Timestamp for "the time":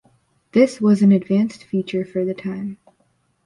2.25-2.79